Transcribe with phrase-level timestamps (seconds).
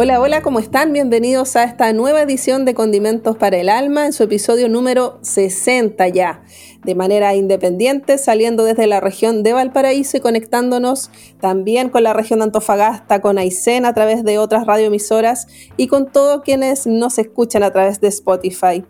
[0.00, 0.92] Hola, hola, ¿cómo están?
[0.92, 6.06] Bienvenidos a esta nueva edición de Condimentos para el Alma, en su episodio número 60
[6.06, 6.44] ya,
[6.84, 12.38] de manera independiente, saliendo desde la región de Valparaíso y conectándonos también con la región
[12.38, 17.64] de Antofagasta, con Aysén a través de otras radioemisoras y con todos quienes nos escuchan
[17.64, 18.84] a través de Spotify.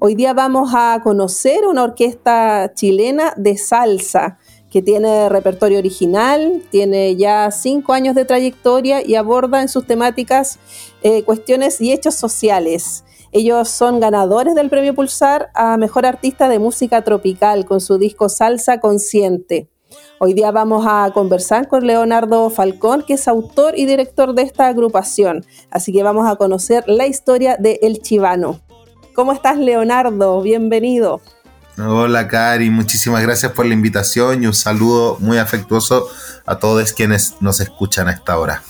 [0.00, 4.38] Hoy día vamos a conocer una orquesta chilena de salsa
[4.70, 10.58] que tiene repertorio original, tiene ya cinco años de trayectoria y aborda en sus temáticas
[11.02, 13.04] eh, cuestiones y hechos sociales.
[13.32, 18.28] Ellos son ganadores del premio Pulsar a Mejor Artista de Música Tropical con su disco
[18.28, 19.68] Salsa Consciente.
[20.18, 24.66] Hoy día vamos a conversar con Leonardo Falcón, que es autor y director de esta
[24.66, 25.44] agrupación.
[25.70, 28.60] Así que vamos a conocer la historia de El Chivano.
[29.14, 30.42] ¿Cómo estás, Leonardo?
[30.42, 31.20] Bienvenido.
[31.80, 36.08] Hola Cari, muchísimas gracias por la invitación y un saludo muy afectuoso
[36.44, 38.64] a todos quienes nos escuchan a esta hora.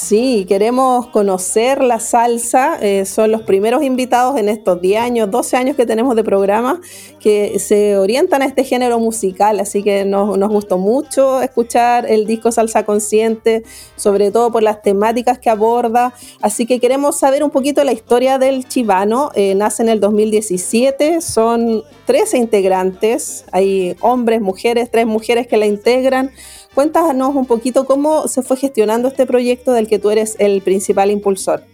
[0.00, 2.78] Sí, queremos conocer la salsa.
[2.80, 6.80] Eh, son los primeros invitados en estos 10 años, 12 años que tenemos de programa
[7.18, 9.58] que se orientan a este género musical.
[9.58, 13.64] Así que nos, gustó mucho escuchar el disco Salsa Consciente,
[13.96, 16.14] sobre todo por las temáticas que aborda.
[16.40, 19.32] Así que queremos saber un poquito la historia del Chivano.
[19.34, 23.44] Eh, nace en el 2017, son 13 integrantes.
[23.50, 26.30] Hay hombres, mujeres, tres mujeres que la integran.
[26.74, 31.10] Cuéntanos un poquito cómo se fue gestionando este proyecto del que tú eres el principal
[31.10, 31.64] impulsor.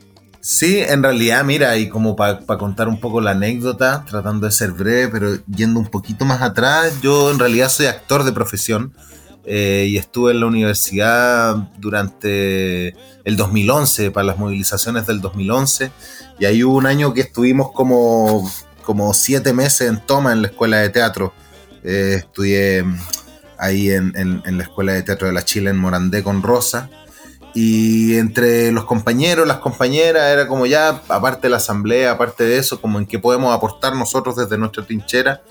[0.46, 4.72] Sí, en realidad, mira, y como para contar un poco la anécdota, tratando de ser
[4.72, 8.92] breve, pero yendo un poquito más atrás, yo en realidad soy actor de profesión
[9.46, 15.90] eh, y estuve en la universidad durante el 2011, para las movilizaciones del 2011,
[16.38, 18.46] y ahí hubo un año que estuvimos como,
[18.84, 21.32] como siete meses en toma en la escuela de teatro.
[21.82, 22.84] Eh, estudié
[23.58, 26.90] ahí en, la Escuela de Teatro de la Chile en Morandé con Rosa.
[27.56, 32.58] Y entre los compañeros, las compañeras, era como ya, aparte de la asamblea, aparte de
[32.58, 35.42] eso, como en qué podemos aportar nosotros desde nuestra trinchera.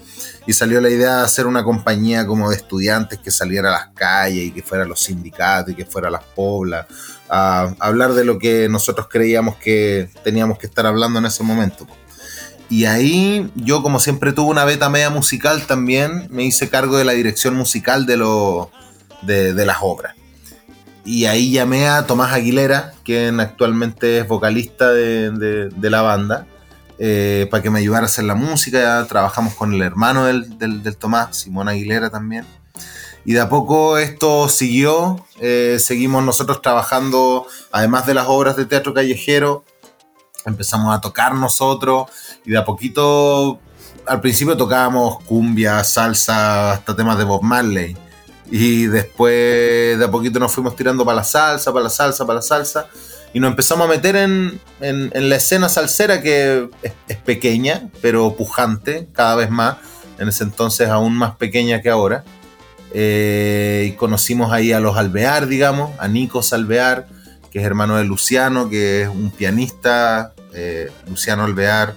[0.46, 3.88] Y salió la idea de hacer una compañía como de estudiantes que saliera a las
[3.94, 6.88] calles y que fuera a los sindicatos y que fuera a las poblas,
[7.30, 11.88] a hablar de lo que nosotros creíamos que teníamos que estar hablando en ese momento.
[12.74, 17.06] Y ahí yo, como siempre tuve una beta media musical también, me hice cargo de
[17.06, 18.72] la dirección musical de, lo,
[19.22, 20.16] de, las obras.
[21.06, 26.48] Y ahí llamé a Tomás Aguilera, quien actualmente es vocalista de, la banda,
[26.98, 29.06] eh, para que me ayudara a hacer la música.
[29.08, 32.44] trabajamos con el hermano del, Tomás, Simón Aguilera también.
[33.24, 38.66] Y de a poco esto siguió, eh, seguimos nosotros trabajando, además de las obras de
[38.66, 39.64] teatro callejero,
[40.46, 42.08] empezamos a tocar nosotros
[42.46, 43.60] y de a poquito,
[44.06, 47.96] al principio tocábamos cumbia, salsa, hasta temas de Bob Marley.
[48.52, 52.38] Y después de a poquito nos fuimos tirando para la salsa, para la salsa, para
[52.38, 52.88] la salsa.
[53.34, 59.36] Y nos empezamos a meter en, la escena salsera que es, pequeña, pero pujante cada
[59.36, 59.78] vez más.
[60.20, 62.24] En ese entonces aún más pequeña que ahora.
[62.94, 67.08] Eh, y conocimos ahí a los Alvear, digamos, a Nico Alvear,
[67.52, 71.96] que es hermano de Luciano, que es un pianista, eh, Luciano Alvear,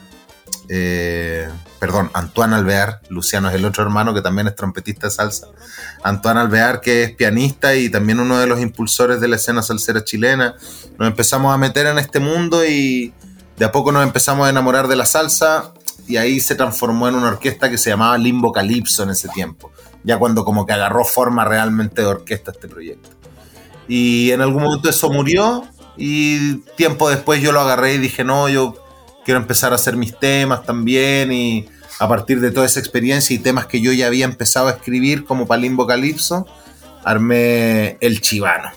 [0.69, 5.49] eh, perdón, Antoine Alvear, Luciano es el otro hermano que también es trompetista de salsa,
[6.03, 10.05] Antoine Alvear que es pianista y también uno de los impulsores de la escena salsera
[10.05, 10.55] chilena.
[10.99, 13.12] Nos empezamos a meter en este mundo y
[13.56, 15.72] de a poco nos empezamos a enamorar de la salsa
[16.06, 19.73] y ahí se transformó en una orquesta que se llamaba Limbo Calypso en ese tiempo,
[20.05, 23.11] ya cuando como que agarró forma realmente de orquesta este proyecto.
[23.88, 25.64] Y en algún momento eso murió
[25.96, 28.86] y tiempo después yo lo agarré y dije, no, yo
[29.26, 31.69] quiero empezar a hacer mis temas también y
[31.99, 35.25] a partir de toda esa experiencia y temas que yo ya había empezado a escribir
[35.25, 36.46] como Palimbo Calipso,
[37.02, 38.70] armé El Chivano.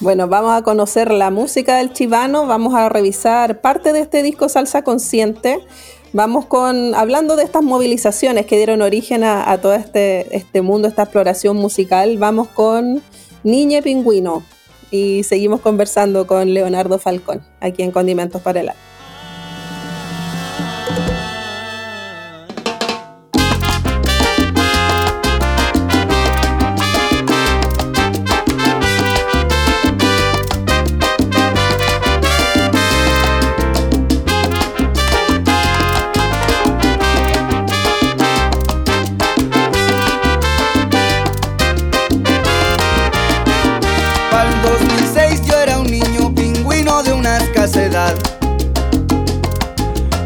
[0.00, 4.48] Bueno, vamos a conocer la música del Chivano, vamos a revisar parte de este disco
[4.48, 5.60] Salsa Consciente.
[6.12, 11.02] Vamos con, hablando de estas movilizaciones que dieron origen a, todo este, este mundo, esta
[11.02, 13.02] exploración musical, vamos con
[13.44, 14.42] Niña Pingüino.
[14.90, 18.95] Y seguimos conversando con Leonardo Falcón, aquí en Condimentos para el Seguimos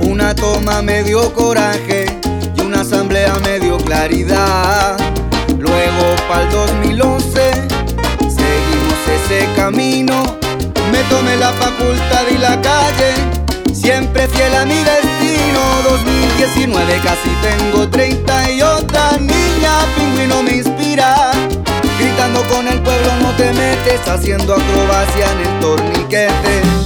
[0.03, 2.06] Una toma me dio coraje
[2.56, 4.97] y una asamblea me dio claridad.
[5.59, 7.53] Luego para el 2011
[8.19, 10.37] seguimos ese camino.
[10.91, 13.15] Me tomé la facultad y la calle,
[13.73, 15.61] siempre fiel a mi destino.
[15.88, 21.31] 2019 casi tengo 30 y otra niña pingüino me inspira.
[21.99, 26.80] Gritando con el pueblo no te metes, haciendo acrobacia en el torniquete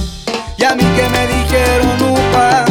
[0.75, 2.64] mí que me dijeron upa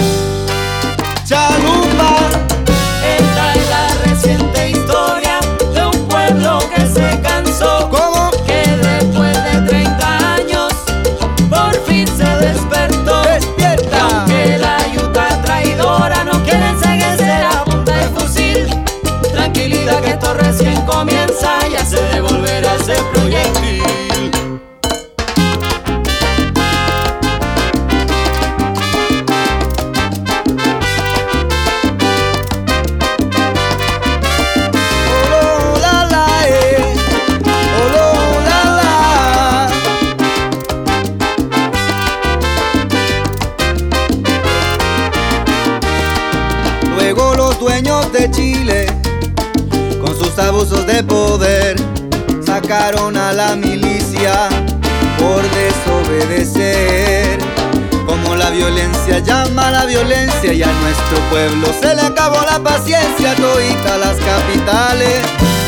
[60.95, 65.21] nuestro pueblo se le acabó la paciencia, todita las capitales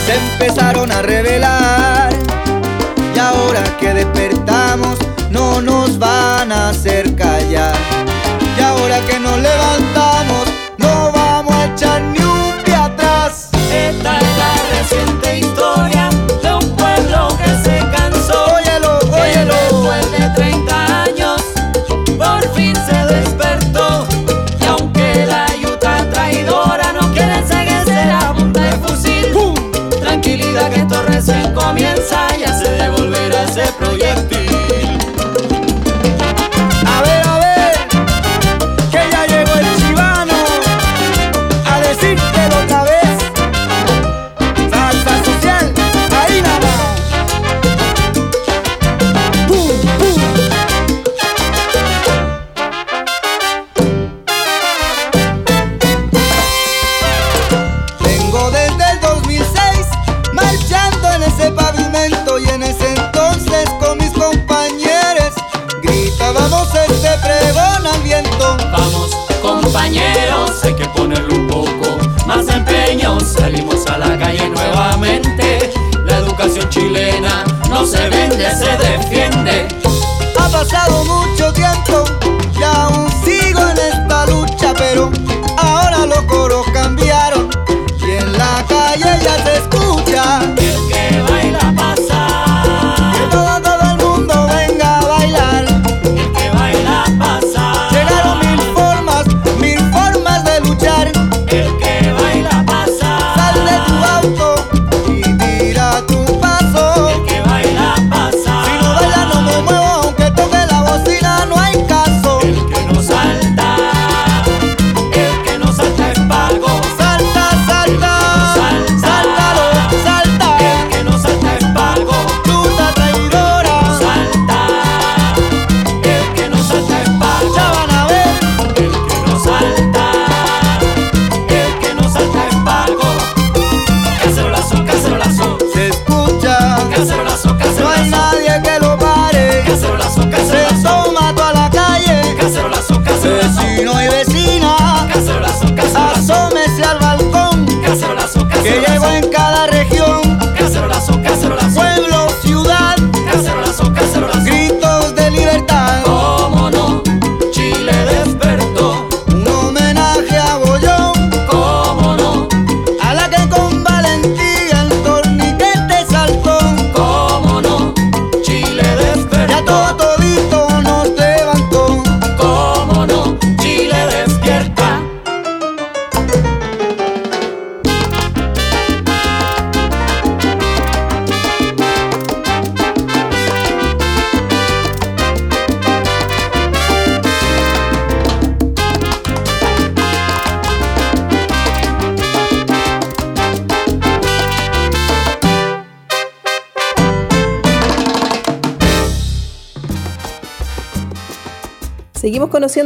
[0.07, 1.46] se empezaron a revelar.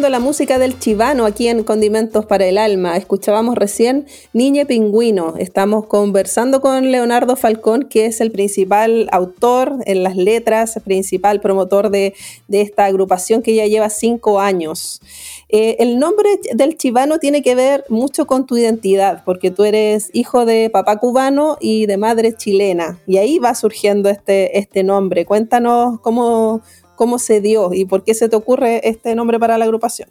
[0.08, 2.96] La música del chivano aquí en Condimentos para el Alma.
[2.96, 5.34] Escuchábamos recién Niñe Pingüino.
[5.36, 11.90] Estamos conversando con Leonardo Falcón, que es el principal autor en las letras, principal promotor
[11.90, 12.14] de,
[12.48, 15.02] esta agrupación que ya lleva cinco años.
[15.50, 20.08] Eh, el nombre del chivano tiene que ver mucho con tu identidad, porque tú eres
[20.14, 23.00] hijo de papá cubano y de madre chilena.
[23.06, 25.26] Y ahí va surgiendo este, este nombre.
[25.26, 26.62] Cuéntanos cómo
[27.00, 30.10] cómo se dio y por qué se te ocurre este nombre para la agrupación.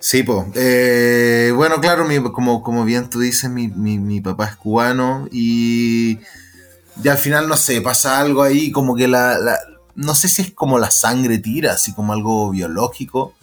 [0.00, 0.46] Sí, pues.
[1.54, 6.16] bueno, claro, como, como bien tú dices, mi, papá es cubano y,
[7.02, 9.36] ya al final, no sé, pasa algo ahí como que la,
[9.94, 13.34] no sé si es como la sangre tira, así como algo biológico,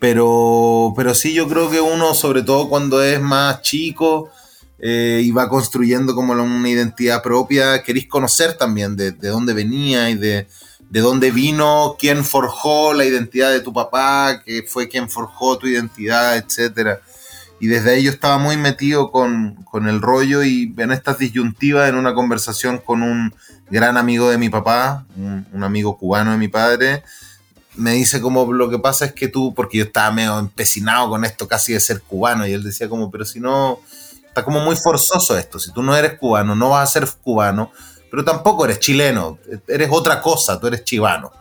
[0.00, 4.30] pero, pero sí yo creo que uno, sobre todo cuando es más chico
[4.78, 10.08] eh, y va construyendo como una identidad propia, queréis conocer también de, de dónde venía
[10.08, 10.46] y de,
[10.94, 15.66] de dónde vino, quién forjó la identidad de tu papá, que fue quien forjó tu
[15.66, 17.00] identidad, etc.
[17.58, 21.96] Y desde ahí yo estaba muy metido con, el rollo y en estas disyuntivas, en
[21.96, 23.34] una conversación con un
[23.70, 27.02] gran amigo de mi papá, un, amigo cubano de mi padre,
[27.74, 31.24] me dice como lo que pasa es que tú, porque yo estaba medio empecinado con
[31.24, 33.80] esto casi de ser cubano, y él decía como, pero si no,
[34.28, 37.72] está como muy forzoso esto, si tú no eres cubano, no vas a ser cubano,
[38.14, 41.32] pero tampoco eres chileno, eres otra cosa, tú eres chivano.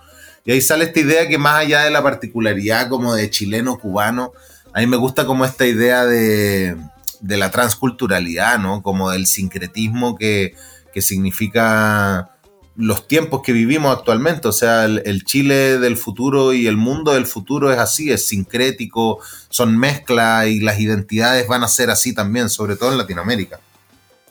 [0.44, 4.34] Y ahí sale esta idea que más allá de la particularidad como de chileno-cubano,
[4.74, 6.76] a mí me gusta como esta idea de,
[7.22, 8.82] la transculturalidad, ¿no?
[8.82, 10.56] Como del sincretismo que,
[10.98, 12.32] significa
[12.76, 14.48] los tiempos que vivimos actualmente.
[14.48, 18.26] O sea, el, el, Chile del futuro y el mundo del futuro es así, es
[18.26, 23.60] sincrético, son mezclas y las identidades van a ser así también, sobre todo en Latinoamérica.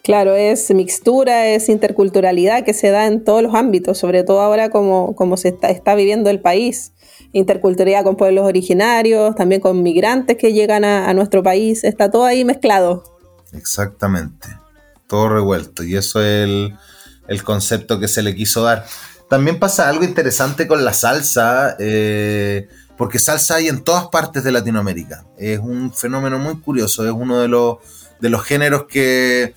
[0.03, 4.69] Claro, es mixtura, es interculturalidad que se da en todos los ámbitos, sobre todo ahora
[4.69, 6.93] como, como se está, está viviendo el país.
[7.33, 12.45] Interculturalidad con pueblos originarios, también con migrantes que llegan a, nuestro país, está todo ahí
[12.45, 13.05] mezclado.
[13.53, 14.49] Exactamente,
[15.07, 16.49] todo revuelto y eso es
[17.29, 18.85] el, concepto que se le quiso dar.
[19.31, 22.69] También pasa algo interesante con la salsa, eh,
[22.99, 25.25] porque salsa hay en todas partes de Latinoamérica.
[25.39, 27.79] Es un fenómeno muy curioso, es uno de los,
[28.21, 29.55] de los géneros que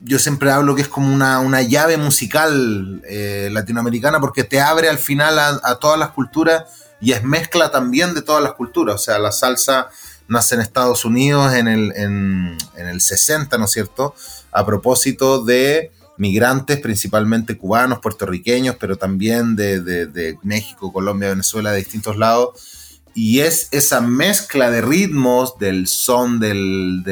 [0.00, 4.98] yo siempre hablo que es como una, llave musical eh, latinoamericana porque te abre al
[4.98, 6.64] final a, todas las culturas
[7.00, 8.96] y es mezcla también de todas las culturas.
[8.96, 9.88] O sea, la salsa
[10.28, 14.14] nace en Estados Unidos en el, en, el 60, ¿no es cierto?
[14.52, 21.78] A propósito de migrantes, principalmente cubanos, puertorriqueños, pero también de, de México, Colombia, Venezuela, de
[21.78, 22.79] distintos lados
[23.14, 26.54] y es esa mezcla de ritmos del son, de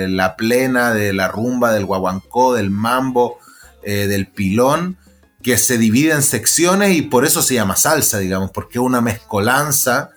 [0.08, 3.38] la plena, de la rumba, del guaguancó, del mambo,
[3.82, 4.96] eh, del pilón,
[5.42, 9.00] que se divide en secciones y por eso se llama salsa, digamos, porque es una
[9.00, 10.10] mezcolanza.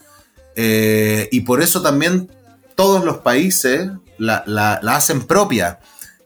[0.55, 2.29] Eh, y por eso también
[2.75, 5.79] todos los países la, la, hacen propia.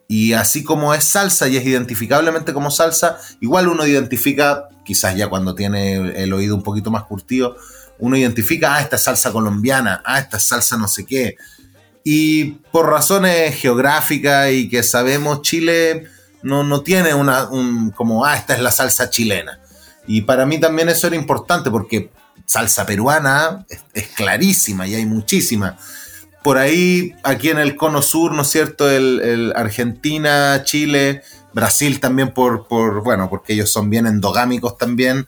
[0.08, 5.28] Y así como es salsa y es identificablemente como salsa, igual uno identifica, quizás ya
[5.28, 7.56] cuando tiene el oído un poquito más curtido,
[7.98, 11.36] uno identifica, ah, esta es salsa colombiana, ah, esta es salsa no sé qué.
[12.04, 16.06] Y por razones geográficas y que sabemos, Chile
[16.42, 19.58] no, no tiene una, un, como, ah, esta es la salsa chilena.
[20.06, 22.10] Y para mí también eso era importante porque
[22.44, 25.76] salsa peruana es, clarísima y hay muchísima.
[26.44, 28.88] Por ahí, aquí en el cono sur, ¿no es cierto?
[28.88, 31.22] El, Argentina, Chile,
[31.52, 35.26] Brasil también por, por, bueno, porque ellos son bien endogámicos también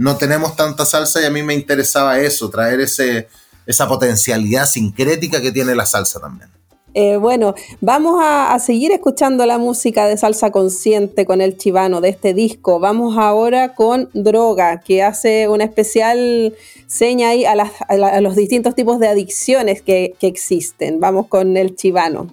[0.00, 3.28] no tenemos tanta salsa y a mí me interesaba eso, traer ese,
[3.66, 6.48] esa potencialidad sincrética que tiene la salsa también.
[6.94, 12.08] Eh, bueno, vamos a, seguir escuchando la música de salsa consciente con el chivano de
[12.08, 12.80] este disco.
[12.80, 16.54] Vamos ahora con Droga, que hace una especial
[16.86, 20.98] seña ahí a, los distintos tipos de adicciones que existen.
[20.98, 22.26] Vamos con el chivano.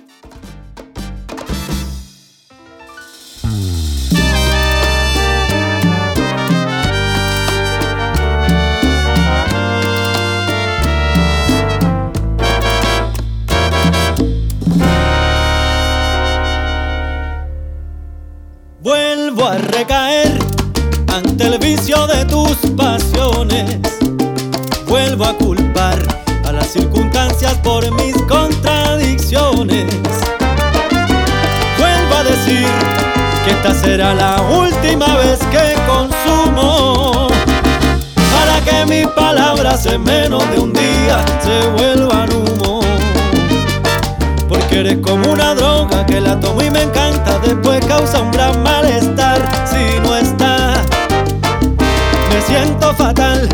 [26.77, 29.85] Circunstancias por mis contradicciones.
[31.77, 32.67] Vuelvo a decir
[33.43, 37.27] que esta será la última vez que consumo.
[38.33, 42.81] Para que mis palabras en menos de un día se vuelvan humo.
[44.47, 48.61] Porque eres como una droga que la tomo y me encanta, después causa un gran
[48.61, 50.73] malestar si no está.
[52.31, 53.49] Me siento fatal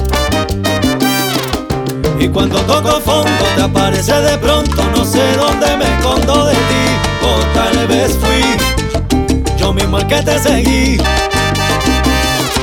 [2.24, 6.86] Y cuando toco fondo te aparece de pronto, no sé dónde me escondo de ti.
[7.22, 10.98] O tal vez fui yo mismo el que te seguí.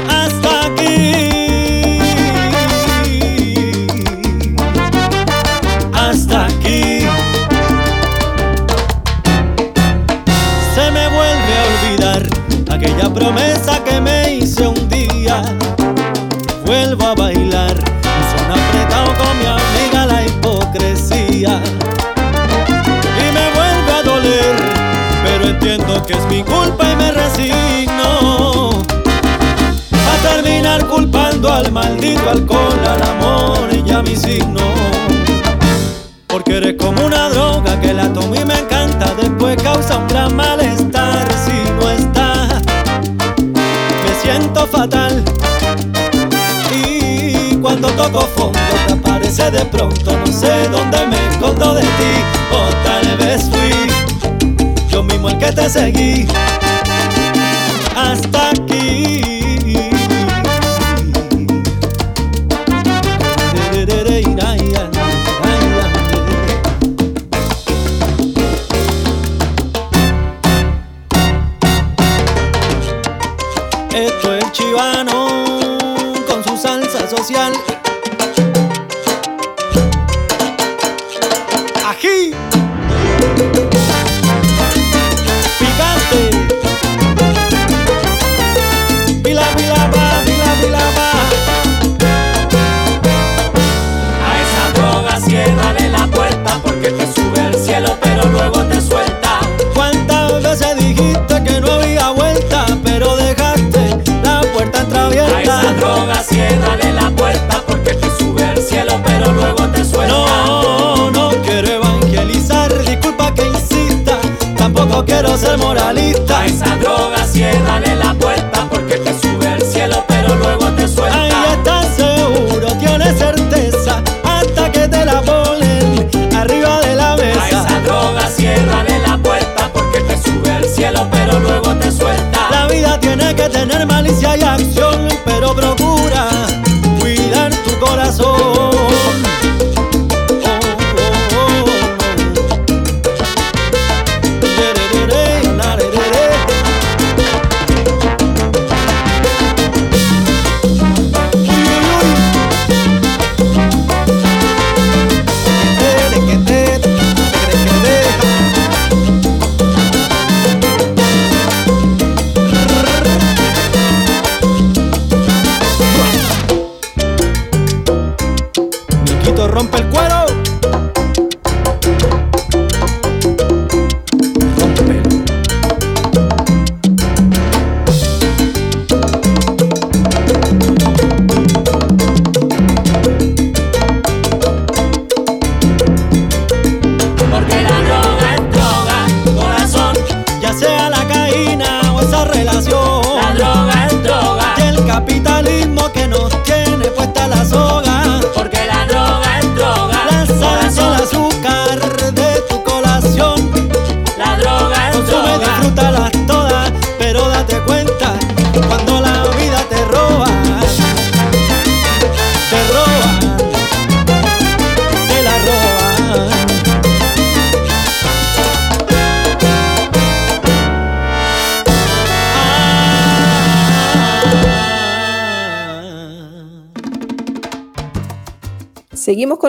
[0.08, 1.98] Hasta aquí.
[5.92, 7.00] Hasta aquí.
[10.74, 12.22] Se me vuelve a olvidar
[12.70, 13.49] aquella promesa
[26.06, 28.70] que es mi culpa y me resigno.
[29.92, 34.60] A terminar culpando al maldito alcohol, al amor y ya mi signo.
[36.26, 40.34] Porque eres como una droga que la tomo y me encanta, después causa un gran
[40.36, 42.60] malestar si no está.
[43.38, 45.24] Me siento fatal
[46.72, 52.14] y cuando toco fondo te aparece de pronto, no sé dónde me escondo de ti
[52.52, 53.59] o tal vez
[55.52, 56.26] te seguí
[57.96, 59.20] hasta aquí.
[73.92, 75.28] Esto es Chivano
[76.26, 77.69] con su salsa social.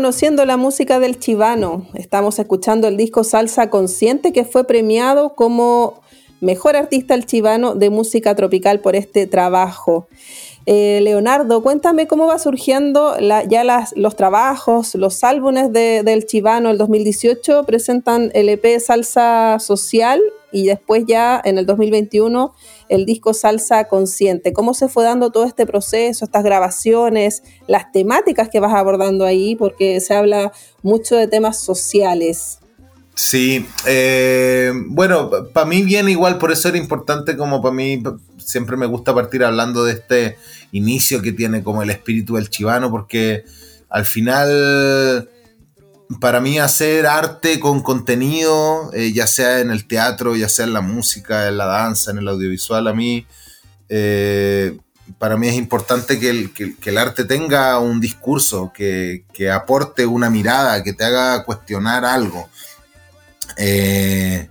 [0.01, 1.85] Conociendo la música del chivano.
[1.93, 6.01] Estamos escuchando el disco Salsa Consciente que fue premiado como
[6.39, 10.07] mejor artista el chivano de música tropical por este trabajo.
[10.65, 16.71] Eh, Leonardo, cuéntame cómo va surgiendo ya los trabajos, los álbumes de- del chivano.
[16.71, 20.19] El 2018 presentan el EP Salsa Social
[20.51, 22.55] y después ya en el 2021
[22.91, 24.51] el disco Salsa Consciente.
[24.51, 29.55] ¿Cómo se fue dando todo este proceso, estas grabaciones, las temáticas que vas abordando ahí?
[29.55, 30.51] Porque se habla
[30.83, 32.59] mucho de temas sociales.
[33.15, 38.03] Sí, eh, bueno, para mí bien igual, por eso era importante como para mí,
[38.37, 40.37] siempre me gusta partir hablando de este
[40.73, 43.45] inicio que tiene como el espíritu del chivano, porque
[43.89, 45.29] al final,
[46.19, 50.73] para mí hacer arte con contenido, eh, ya sea en el teatro, ya sea en
[50.73, 53.25] la música, en la danza, en el audiovisual, a mí
[53.89, 54.77] eh,
[55.17, 60.93] para mí es importante que el, arte tenga un discurso, que, aporte una mirada, que
[60.93, 62.49] te haga cuestionar algo.
[63.57, 64.49] Eh,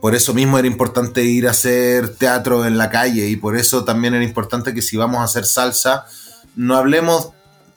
[0.00, 3.84] por eso mismo era importante ir a hacer teatro en la calle y por eso
[3.84, 6.06] también era importante que si vamos a hacer salsa,
[6.56, 7.30] no hablemos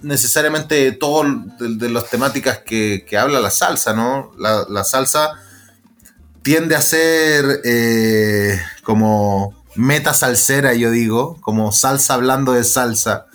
[0.04, 4.32] necesariamente de todas de, las temáticas que, habla la salsa, ¿no?
[4.38, 5.39] La, salsa
[6.42, 13.26] tiende a ser eh, como meta salsera, yo digo, como salsa hablando de salsa.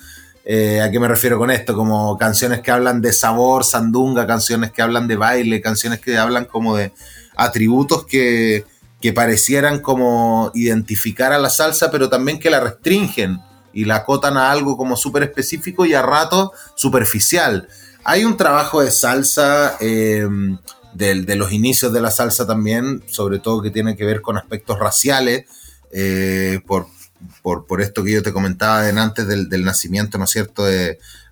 [0.45, 1.75] Eh, ¿A qué me refiero con esto?
[1.75, 6.45] Como canciones que hablan de sabor, sandunga, canciones que hablan de baile, canciones que hablan
[6.45, 6.93] como de
[7.35, 8.65] atributos que,
[9.01, 13.39] que parecieran como identificar a la salsa, pero también que la restringen
[13.73, 17.67] y la acotan a algo como súper específico y a rato superficial.
[18.03, 20.57] Hay un trabajo de salsa, em,
[20.93, 24.79] de, los inicios de la salsa también, sobre todo que tiene que ver con aspectos
[24.79, 25.45] raciales,
[25.91, 26.87] eh, por,
[27.41, 30.65] por, esto que yo te comentaba antes del, del nacimiento, ¿no es cierto?,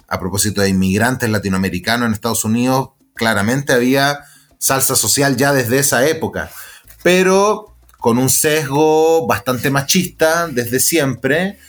[0.08, 4.19] a propósito de inmigrantes latinoamericanos en Estados Unidos, claramente había
[4.58, 6.50] salsa social ya desde esa época,
[7.04, 11.60] pero con un sesgo bastante machista desde siempre,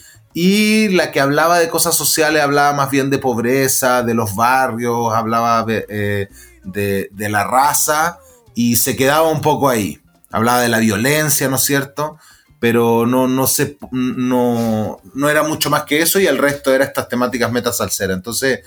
[0.40, 5.12] y la que hablaba de cosas sociales hablaba más bien de pobreza, de los barrios,
[5.12, 8.20] hablaba de, eh, la raza
[8.54, 9.98] y se quedaba un poco ahí.
[10.30, 12.18] Hablaba de la violencia, ¿no es cierto?
[12.60, 16.84] Pero no, no, se, no, no era mucho más que eso y el resto era
[16.84, 18.16] estas temáticas metasalseras.
[18.16, 18.60] Entonces,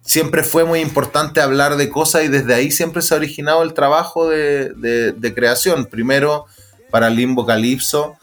[0.00, 3.74] siempre fue muy importante hablar de cosas y desde ahí siempre se ha originado el
[3.74, 4.72] trabajo de,
[5.14, 5.84] de creación.
[5.84, 6.46] Primero
[6.90, 8.16] para Limbo Calipso,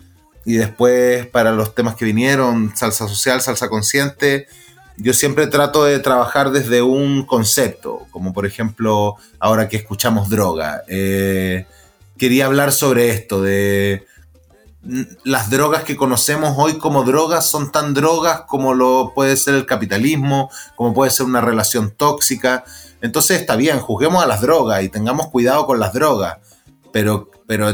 [0.46, 4.48] y después para los temas que vinieron, salsa social, salsa consciente,
[4.98, 10.84] yo siempre trato de trabajar desde un concepto, como por ejemplo ahora que escuchamos droga.
[10.88, 11.66] Eh,
[12.18, 14.06] quería hablar sobre esto, de
[15.24, 19.66] las drogas que conocemos hoy como drogas son tan drogas como lo puede ser el
[19.66, 22.66] capitalismo, como puede ser una relación tóxica.
[23.02, 26.38] Entonces está bien, juzguemos a las drogas y tengamos cuidado con las drogas,
[26.92, 27.70] pero, pero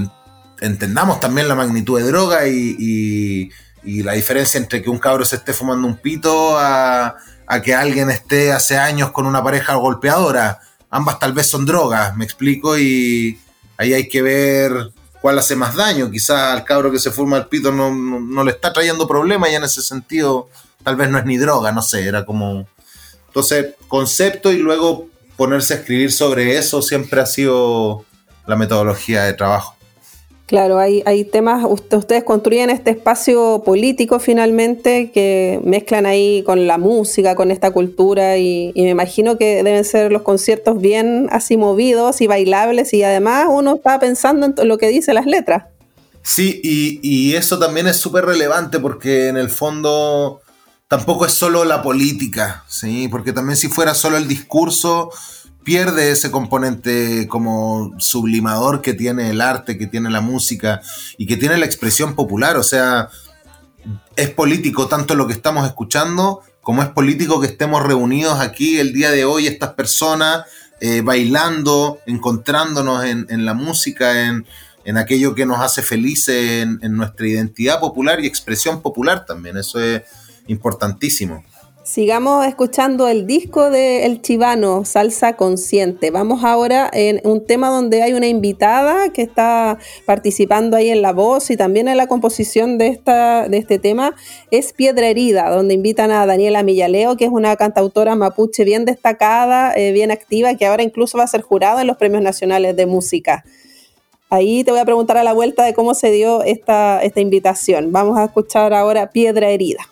[0.62, 3.52] entendamos también la magnitud de droga y,
[3.84, 7.16] la diferencia entre que un cabro se esté fumando un pito a,
[7.64, 10.60] que alguien esté hace años con una pareja golpeadora.
[10.92, 13.40] Ambas tal vez son drogas, me explico, y
[13.78, 14.92] ahí hay que ver
[15.22, 16.12] cuál hace más daño.
[16.12, 19.64] Quizás al cabro que se fuma el pito no, le está trayendo problemas y en
[19.64, 20.50] ese sentido
[20.84, 22.68] tal vez no es ni droga, no sé, era como...
[23.28, 28.06] Entonces, concepto y luego ponerse a escribir sobre eso siempre ha sido
[28.46, 29.79] la metodología de trabajo.
[30.50, 36.80] Claro, hay, hay temas, ustedes construyen este espacio político finalmente que mezclan ahí con la
[36.80, 42.20] música, con esta cultura y, me imagino que deben ser los conciertos bien así movidos
[42.22, 45.66] y bailables y además uno está pensando en lo que dice las letras.
[46.24, 50.42] Sí, y, y eso también es súper relevante porque en el fondo
[50.88, 53.08] tampoco es solo la política, ¿sí?
[53.08, 55.12] porque también si fuera solo el discurso
[55.64, 60.82] pierde ese componente como sublimador que tiene el arte, que tiene la música
[61.18, 62.58] y que tiene la expresión popular.
[62.58, 63.10] O sea,
[64.16, 68.94] es político tanto lo que estamos escuchando como es político que estemos reunidos aquí el
[68.94, 70.46] día de hoy, estas personas
[70.82, 74.46] eh, bailando, encontrándonos en, la música, en,
[74.98, 79.58] aquello que nos hace felices, en, en nuestra identidad popular y expresión popular también.
[79.58, 80.04] Eso es
[80.48, 81.44] importantísimo.
[81.90, 86.12] Sigamos escuchando el disco de El Chivano, Salsa Consciente.
[86.12, 91.14] Vamos ahora en un tema donde hay una invitada que está participando ahí en la
[91.14, 94.14] voz y también en la composición de, esta, de este tema.
[94.52, 99.74] Es Piedra Herida, donde invitan a Daniela Millaleo, que es una cantautora mapuche bien destacada,
[99.76, 102.86] eh, bien activa, que ahora incluso va a ser jurada en los Premios Nacionales de
[102.86, 103.44] Música.
[104.30, 107.92] Ahí te voy a preguntar a la vuelta de cómo se dio esta, esta invitación.
[107.92, 109.90] Vamos a escuchar ahora Piedra Herida.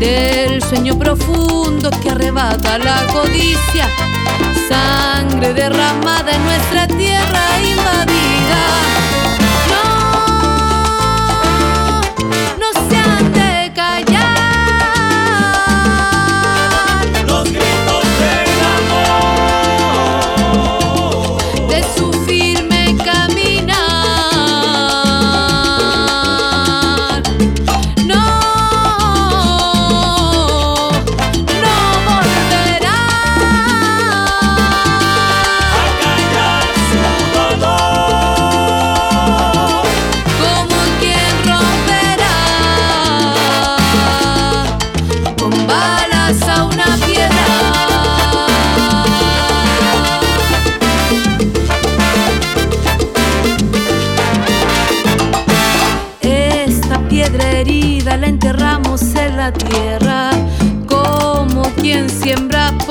[0.00, 3.86] Del sueño profundo que arrebata la codicia
[4.66, 8.89] Sangre derramada en nuestra tierra invadida.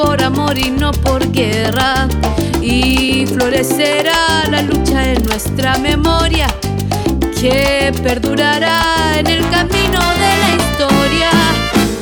[0.04, 2.08] Por amor y no por guerra.
[2.62, 6.48] Y florecerá la lucha en nuestra memoria,
[7.40, 11.32] que perdurará en el camino de la historia.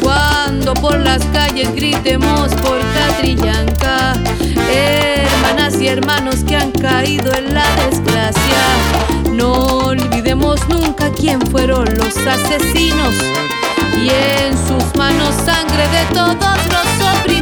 [0.01, 4.13] Cuando por las calles gritemos por Catrillanca,
[4.71, 8.63] hermanas y hermanos que han caído en la desgracia.
[9.33, 9.53] No
[9.91, 13.15] olvidemos nunca quién fueron los asesinos
[13.95, 17.36] y en sus manos sangre de todos los oprimidos.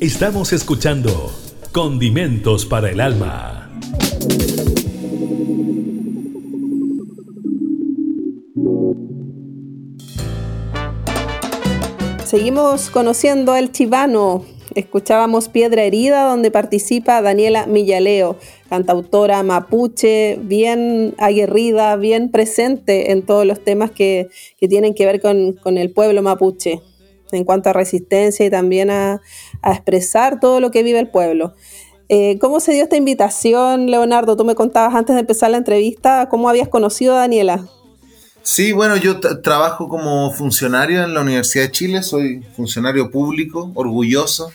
[0.00, 1.30] Estamos escuchando
[1.72, 3.70] Condimentos para el Alma.
[12.24, 14.46] Seguimos conociendo al chivano.
[14.74, 18.38] Escuchábamos Piedra Herida, donde participa Daniela Millaleo,
[18.70, 25.20] cantautora mapuche, bien aguerrida, bien presente en todos los temas que, que tienen que ver
[25.20, 26.80] con, con el pueblo mapuche,
[27.32, 29.20] en cuanto a resistencia y también a,
[29.64, 31.54] expresar todo lo que vive el pueblo.
[32.08, 34.36] Eh, ¿Cómo se dio esta invitación, Leonardo?
[34.36, 37.68] Tú me contabas antes de empezar la entrevista cómo habías conocido a Daniela.
[38.42, 44.50] Sí, bueno, yo trabajo como funcionario en la Universidad de Chile, soy funcionario público, orgulloso.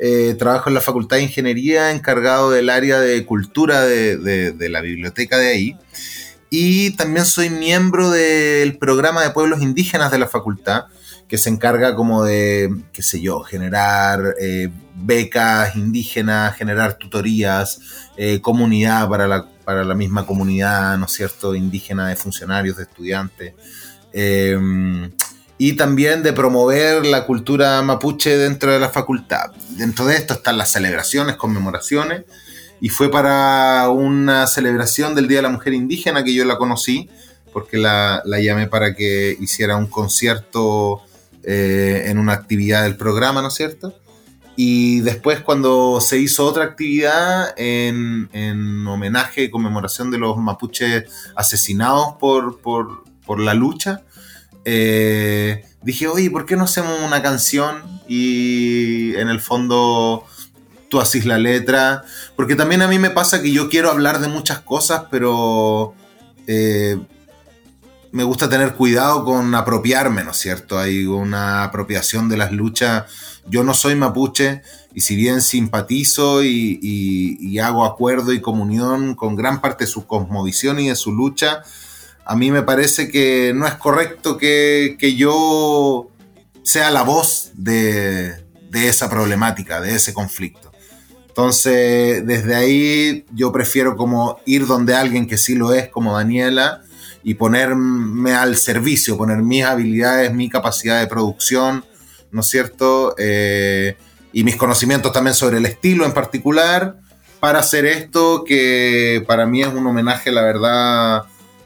[0.00, 5.38] Eh, trabajo en la Facultad de Ingeniería, encargado del área de cultura de la biblioteca
[5.38, 5.76] de ahí.
[6.50, 10.84] Y también soy miembro del programa de pueblos indígenas de la facultad,
[11.28, 17.80] que se encarga como de, qué sé yo, generar eh, becas indígenas, generar tutorías,
[18.16, 22.84] eh, comunidad para la, para la misma comunidad, ¿no es cierto?, indígena de funcionarios, de
[22.84, 23.54] estudiantes.
[24.12, 24.58] Eh,
[25.58, 29.50] y también de promover la cultura mapuche dentro de la facultad.
[29.70, 32.22] Dentro de esto están las celebraciones, conmemoraciones,
[32.80, 37.10] y fue para una celebración del Día de la Mujer Indígena que yo la conocí,
[37.52, 41.02] porque la, llamé para que hiciera un concierto
[41.50, 43.98] eh, en una actividad del programa, ¿no es cierto?
[44.54, 51.04] Y después cuando se hizo otra actividad en, en homenaje y conmemoración de los mapuches
[51.34, 54.02] asesinados por, por, la lucha,
[54.66, 57.82] eh, dije, oye, ¿por qué no hacemos una canción?
[58.06, 60.26] Y en el fondo
[60.90, 62.04] tú haces la letra.
[62.36, 65.94] Porque también a mí me pasa que yo quiero hablar de muchas cosas, pero
[66.46, 66.98] eh,
[68.12, 70.78] me gusta tener cuidado con apropiarme, ¿no es cierto?
[70.78, 73.04] Hay una apropiación de las luchas
[73.48, 74.62] yo no soy mapuche
[74.94, 80.78] y si bien simpatizo y, hago acuerdo y comunión con gran parte de su cosmovisión
[80.78, 81.62] y de su lucha,
[82.24, 86.10] a mí me parece que no es correcto que, yo
[86.62, 90.70] sea la voz de, de esa problemática, de ese conflicto.
[91.28, 96.82] Entonces, desde ahí yo prefiero como ir donde alguien que sí lo es, como Daniela,
[97.22, 101.84] y ponerme al servicio, poner mis habilidades, mi capacidad de producción,
[102.30, 103.14] ¿no es cierto?
[103.18, 103.96] Eh,
[104.32, 106.96] y mis conocimientos también sobre el estilo en particular,
[107.40, 111.22] para hacer esto que para mí es un homenaje, la verdad,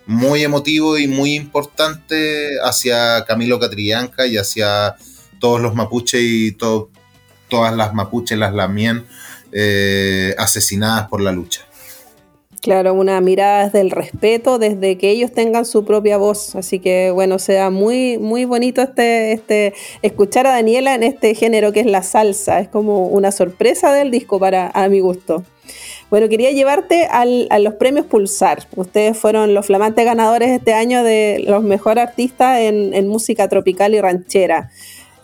[0.06, 4.96] muy emotivo y muy importante hacia Camilo Catrillanca y hacia
[5.38, 9.06] todos los mapuches y todas las mapuches, las lamien,
[9.52, 11.62] eh, asesinadas por la lucha.
[12.62, 16.55] Claro, una mirada desde el respeto, desde que ellos tengan su propia voz.
[16.55, 21.72] Así que bueno, sea muy, muy bonito este, este, escuchar a Daniela en este género
[21.72, 22.61] que es la salsa.
[22.61, 25.42] Es como una sorpresa del disco para a mi gusto.
[26.09, 28.68] Bueno, quería llevarte al, a los premios Pulsar.
[28.77, 33.92] Ustedes fueron los flamantes ganadores este año de los mejores artistas en, en música tropical
[33.92, 34.70] y ranchera.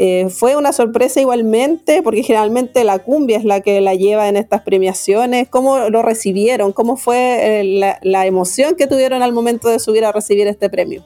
[0.01, 4.37] Eh, fue una sorpresa igualmente, porque generalmente la cumbia es la que la lleva en
[4.37, 5.49] estas premiaciones.
[5.49, 6.73] ¿Cómo lo recibieron?
[6.73, 11.05] ¿Cómo fue eh, la, emoción que tuvieron al momento de subir a recibir este premio?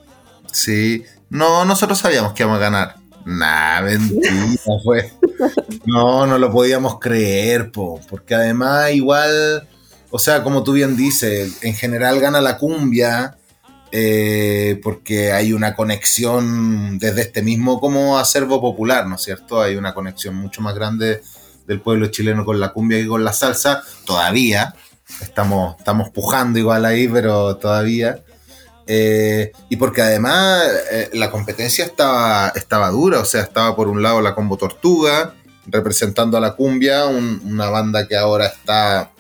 [0.53, 2.97] Sí, no, nosotros sabíamos que íbamos a ganar.
[3.25, 4.31] Nah, mentira,
[4.85, 5.11] fue.
[5.87, 9.67] No, no lo podíamos creer, porque además igual,
[10.11, 13.39] o sea, como tú bien dices, en general gana la cumbia,
[13.95, 19.61] eh, porque hay una conexión desde este mismo como acervo popular, ¿no es cierto?
[19.61, 21.21] Hay una conexión mucho más grande
[21.67, 24.75] del pueblo chileno con la cumbia y con la salsa, todavía,
[25.21, 28.25] estamos, estamos pujando igual ahí, pero todavía.
[28.87, 34.03] Eh, y porque además eh, la competencia estaba, estaba dura, o sea, estaba por un
[34.03, 35.35] lado la Combo Tortuga,
[35.67, 39.13] representando a la cumbia, una banda que ahora está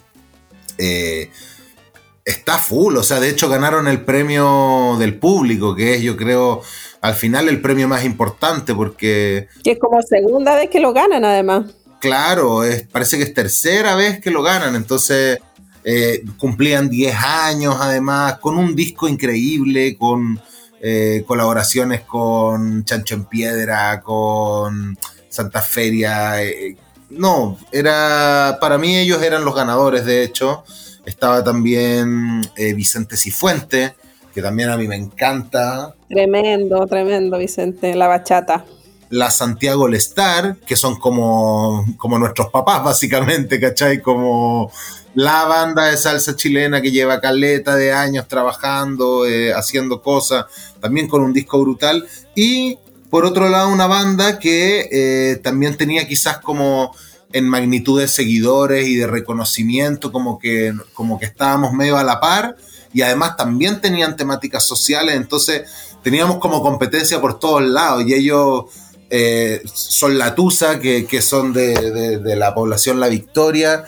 [2.24, 6.62] está full, o sea, de hecho ganaron el premio del público, que es yo creo
[7.00, 9.48] al final el premio más importante porque...
[9.64, 11.66] Que es como segunda vez que lo ganan además.
[12.00, 15.38] Claro, es, parece que es tercera vez que lo ganan, entonces
[15.84, 20.40] eh, cumplían 10 años además, con un disco increíble, con
[20.80, 24.96] eh, colaboraciones con Chancho en Piedra, con
[25.28, 26.42] Santa Feria.
[26.42, 26.76] Eh,
[27.10, 30.64] no, era, para mí ellos eran los ganadores, de hecho.
[31.04, 33.94] Estaba también eh, Vicente Cifuente,
[34.32, 35.94] que también a mí me encanta.
[36.08, 38.64] Tremendo, tremendo, Vicente, la bachata.
[39.10, 44.00] La Santiago Lestar, que son como, como nuestros papás, básicamente, ¿cachai?
[44.00, 44.70] Como
[45.14, 50.46] la banda de salsa chilena que lleva caleta de años trabajando, eh, haciendo cosas,
[50.80, 52.06] también con un disco brutal.
[52.34, 52.78] Y
[53.10, 56.94] por otro lado, una banda que eh, también tenía quizás como
[57.32, 62.20] en magnitud de seguidores y de reconocimiento, como que, como que estábamos medio a la
[62.20, 62.56] par,
[62.92, 65.62] y además también tenían temáticas sociales, entonces
[66.02, 68.64] teníamos como competencia por todos lados, y ellos
[69.10, 73.84] eh, son la Tusa, que, son de, la población La Victoria,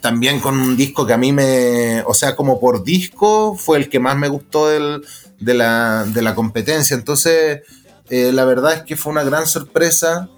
[0.00, 3.88] también con un disco que a mí me, o sea, como por disco, fue el
[3.88, 7.62] que más me gustó de, la, competencia, entonces
[8.10, 10.28] eh, la verdad es que fue una gran sorpresa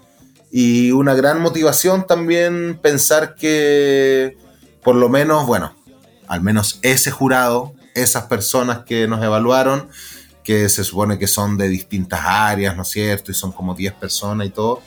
[0.51, 4.37] y una gran motivación también pensar que
[4.83, 5.75] por lo menos, bueno,
[6.27, 9.89] al menos ese jurado, esas personas que nos evaluaron,
[10.43, 13.31] que se supone que son de distintas áreas, ¿no es cierto?
[13.31, 14.81] Y son como 10 personas y todo,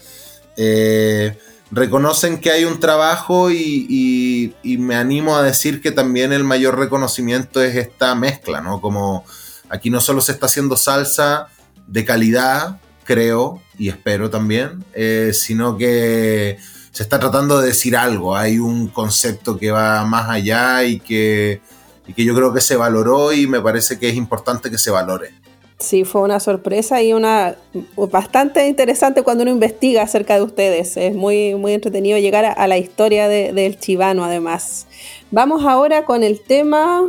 [0.57, 1.39] eh,
[1.71, 6.79] reconocen que hay un trabajo y, y, me animo a decir que también el mayor
[6.79, 8.81] reconocimiento es esta mezcla, ¿no?
[8.81, 9.25] Como
[9.69, 11.49] aquí no solo se está haciendo salsa
[11.87, 16.59] de calidad, creo y espero también, eh, sino que
[16.91, 21.61] se está tratando de decir algo, hay un concepto que va más allá y que,
[22.07, 24.91] y que yo creo que se valoró y me parece que es importante que se
[24.91, 25.33] valore.
[25.79, 27.57] Sí, fue una sorpresa y una
[27.97, 30.97] bastante interesante cuando uno investiga acerca de ustedes.
[30.97, 34.87] Es muy, muy entretenido llegar a, la historia del chivano, además.
[35.31, 37.03] Vamos ahora con el tema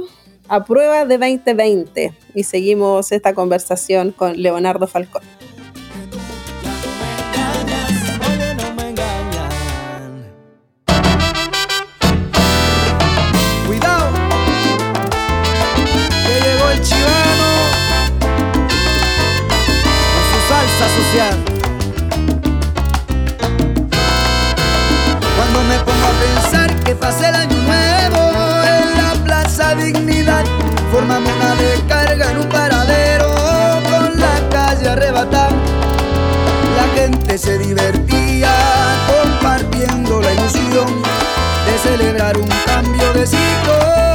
[0.47, 5.21] a prueba de 2020 y seguimos esta conversación con Leonardo Falcón.
[27.01, 28.31] El año nuevo
[28.63, 30.43] en la Plaza Dignidad,
[30.91, 33.29] formamos una descarga en un paradero
[33.89, 35.51] con la calle arrebatada.
[36.77, 38.51] La gente se divertía
[39.07, 40.87] compartiendo la ilusión
[41.65, 44.14] de celebrar un cambio de ciclo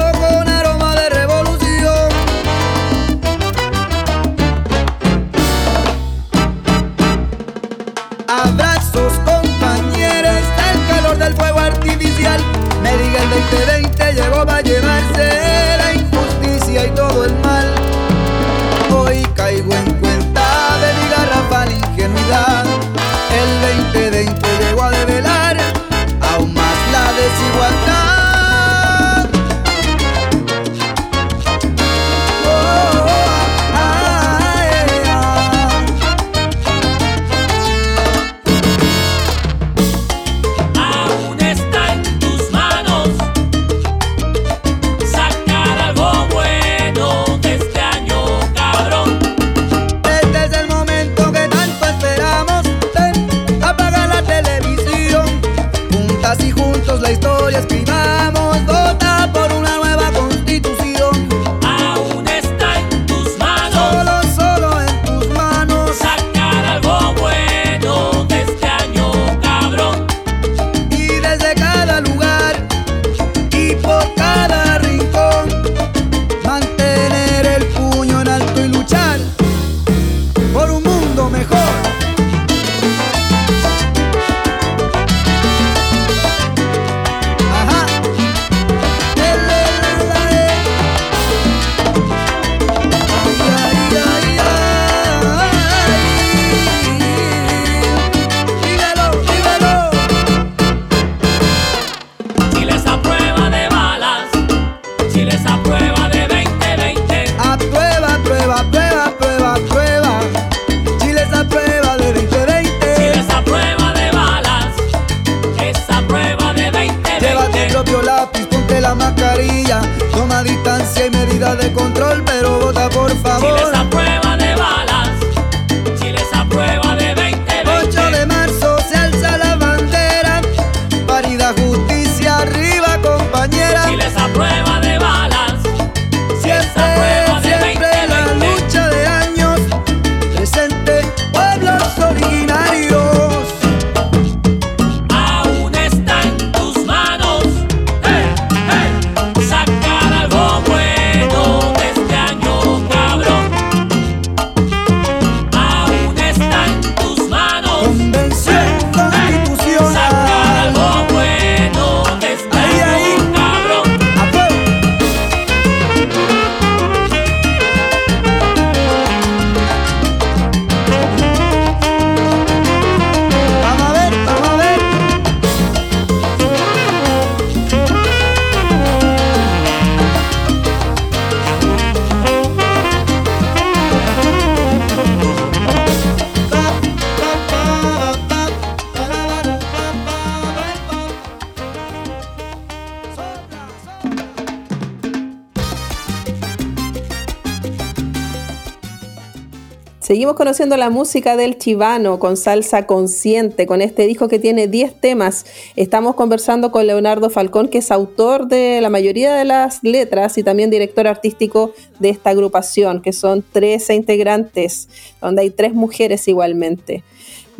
[200.31, 205.01] Seguimos conociendo la música del chivano con salsa consciente, con este disco que tiene 10
[205.01, 205.45] temas.
[205.75, 210.45] Estamos conversando con Leonardo Falcón, que es autor de la mayoría de las letras y
[210.45, 214.89] también director artístico de esta agrupación, que son 13 integrantes,
[215.21, 217.03] donde hay tres mujeres igualmente.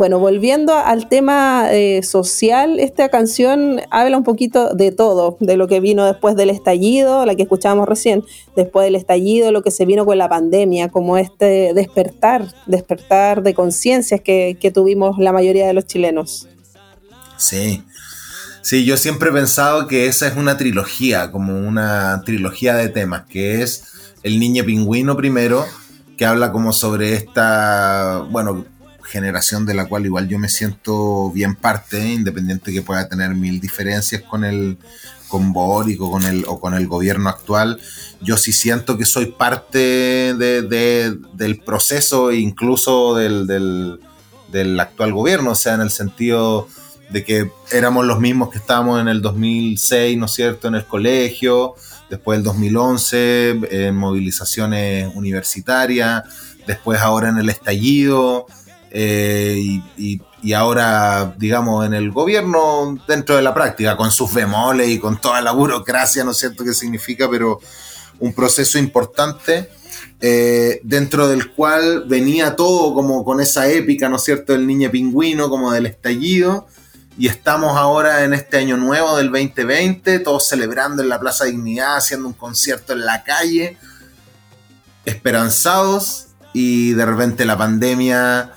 [0.01, 5.69] Bueno, volviendo al tema eh, social, esta canción habla un poquito de todo, de lo
[5.69, 8.25] que vino después del estallido, la que escuchábamos recién,
[8.57, 13.53] después del estallido, lo que se vino con la pandemia, como este despertar, despertar de
[13.53, 16.49] conciencias que, que tuvimos la mayoría de los chilenos.
[17.37, 17.85] Sí,
[18.63, 23.27] Sí, yo siempre he pensado que esa es una trilogía, como una trilogía de temas,
[23.27, 23.85] que es
[24.23, 25.67] El Niño Pingüino primero,
[26.17, 28.65] que habla como sobre esta, bueno,
[29.11, 33.61] generación de la cual igual yo me siento bien parte, independiente que pueda tener mil
[33.61, 34.79] diferencias con el,
[35.31, 37.81] con Boric o con, el, o con el gobierno actual,
[38.21, 45.75] yo sí siento que soy parte del proceso, incluso del, del, actual gobierno, o sea,
[45.75, 46.69] en el sentido
[47.11, 50.85] de que éramos los mismos que estábamos en el 2006, ¿no es cierto?, en el
[50.85, 51.75] colegio,
[52.11, 56.25] después del 2011, en movilizaciones universitarias,
[56.67, 58.47] después ahora en el estallido,
[58.91, 64.99] eh, y, ahora, digamos, en el gobierno dentro de la práctica, con sus bemoles y
[64.99, 67.61] con toda la burocracia, ¿no es cierto?, que significa, pero
[68.19, 69.71] un proceso importante.
[70.23, 74.91] Eh, dentro del cual venía todo como con esa épica, ¿no es cierto?, del niño
[74.91, 76.67] pingüino, como del estallido,
[77.19, 81.97] y estamos ahora en este año nuevo del 2020, todos celebrando en la Plaza Dignidad,
[81.97, 83.79] haciendo un concierto en la calle,
[85.05, 88.53] esperanzados, y de repente la pandemia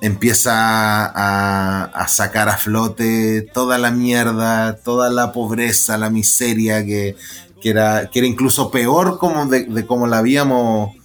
[0.00, 7.16] empieza a, sacar a flote toda la mierda, toda la pobreza, la miseria que,
[7.62, 10.96] era, que era incluso peor como de, como la habíamos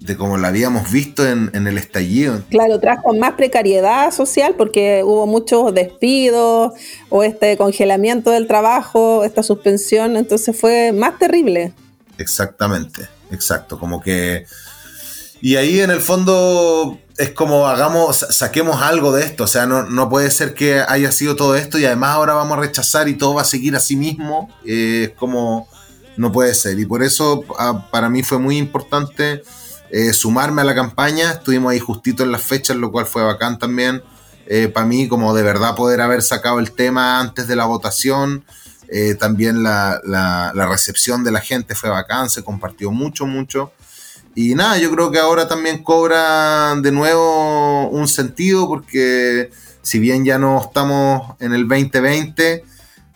[0.00, 2.42] de como la habíamos visto en, el estallido.
[2.48, 6.72] Claro, trajo más precariedad social porque hubo muchos despidos
[7.10, 11.74] o este congelamiento del trabajo, esta suspensión, entonces fue más terrible.
[12.16, 14.46] Exactamente, exacto, como que...
[15.42, 20.08] Y ahí en el fondo es como hagamos, saquemos algo de esto, o sea, no,
[20.08, 23.34] puede ser que haya sido todo esto y además ahora vamos a rechazar y todo
[23.34, 25.68] va a seguir a sí mismo, eh, es como,
[26.16, 26.78] no puede ser.
[26.78, 27.44] Y por eso
[27.90, 29.42] para mí fue muy importante
[29.90, 33.58] eh, sumarme a la campaña, estuvimos ahí justito en las fechas, lo cual fue bacán
[33.58, 34.02] también.
[34.46, 38.44] Eh, para mí, como de verdad poder haber sacado el tema antes de la votación,
[39.20, 43.72] también la, la recepción de la gente fue bacán, se compartió mucho, mucho.
[44.34, 49.50] Y nada, yo creo que ahora también cobra de nuevo un sentido porque
[49.82, 52.64] si bien ya no estamos en el 2020,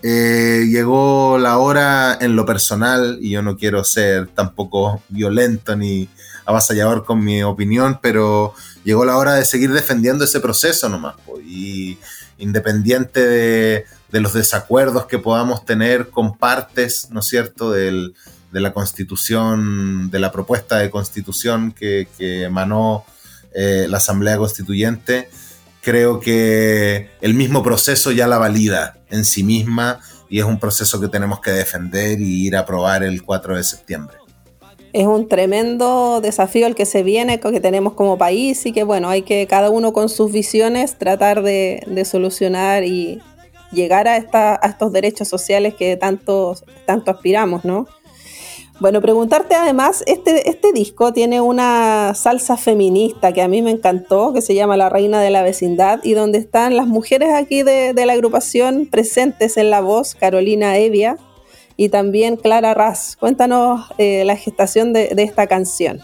[0.02, 6.08] eh, llegó la hora en lo personal y yo no quiero ser tampoco violento ni
[6.46, 8.52] avasallador con mi opinión, pero
[8.82, 11.14] llegó la hora de seguir defendiendo ese proceso nomás.
[11.46, 11.96] Y
[12.38, 18.14] independiente de, de los desacuerdos que podamos tener con partes, ¿no es cierto?, del,
[18.54, 23.04] de la constitución, de la propuesta de constitución que, emanó
[23.52, 25.28] eh, la Asamblea Constituyente,
[25.82, 29.98] creo que el mismo proceso ya la valida en sí misma
[30.30, 33.64] y es un proceso que tenemos que defender y ir a aprobar el 4 de
[33.64, 34.18] septiembre.
[34.92, 39.08] Es un tremendo desafío el que se viene, que tenemos como país y que bueno,
[39.08, 43.20] hay que cada uno con sus visiones tratar de, solucionar y
[43.72, 46.54] llegar a, esta, a estos derechos sociales que tanto,
[46.86, 47.88] tanto aspiramos, ¿no?
[48.80, 54.32] Bueno, preguntarte además, este, este disco tiene una salsa feminista que a mí me encantó,
[54.32, 57.94] que se llama La Reina de la Vecindad, y donde están las mujeres aquí de,
[57.94, 61.16] la agrupación presentes en la voz, Carolina Evia
[61.76, 63.16] y también Clara Raz.
[63.16, 66.00] Cuéntanos eh, la gestación de, esta canción.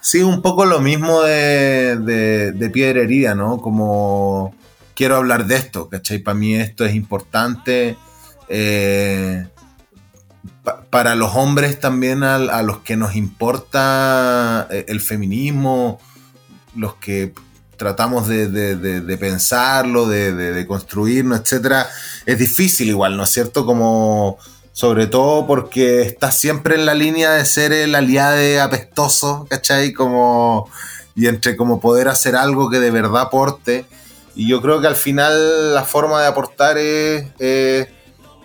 [0.00, 3.60] Sí, un poco lo mismo de, de, Herida, ¿no?
[3.60, 4.54] Como
[4.94, 6.20] quiero hablar de esto, ¿cachai?
[6.20, 7.96] Para mí esto es importante.
[8.48, 9.46] Eh,
[10.90, 16.00] para los hombres también a, los que nos importa eh, el feminismo,
[16.74, 17.32] los que
[17.76, 21.86] tratamos de, pensarlo, de, construirlo, etc.
[22.24, 23.66] Es difícil igual, ¿no es cierto?
[23.66, 24.38] Como
[24.72, 29.92] sobre todo porque está siempre en la línea de ser el aliado apestoso, ¿cachai?
[29.92, 30.68] Como,
[31.14, 33.86] y entre como poder hacer algo que de verdad aporte.
[34.34, 37.88] Y yo creo que al final la forma de aportar es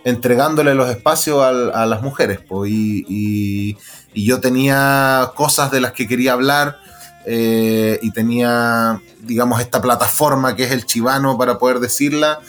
[0.03, 2.39] entregándole los espacios a, las mujeres.
[2.65, 3.77] y,
[4.13, 6.77] yo tenía cosas de las que quería hablar
[7.25, 12.39] eh, y tenía, digamos, esta plataforma que es el chivano para poder decirla.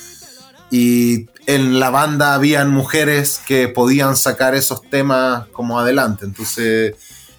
[0.71, 6.25] Y en la banda habían mujeres que podían sacar esos temas como adelante.
[6.25, 6.95] Entonces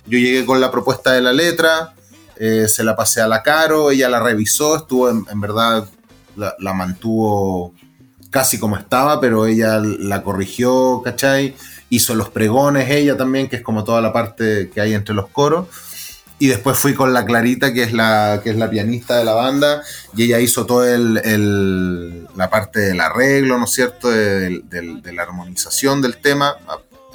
[0.05, 1.95] yo llegué con la propuesta de la letra,
[2.36, 5.88] eh, se la pasé a la Caro, ella la revisó, estuvo en, verdad,
[6.36, 7.74] la mantuvo
[8.34, 11.56] casi como estaba, pero ella la corrigió, ¿cachai?
[11.92, 15.30] Hizo los pregones ella también, que es como toda la parte que hay entre los
[15.30, 15.68] coros.
[16.40, 19.34] Y después fui con la Clarita, que es la, que es la pianista de la
[19.34, 19.84] banda,
[20.18, 24.64] y ella hizo toda el, la parte del arreglo, ¿no es cierto?, de,
[25.14, 26.56] la armonización del tema,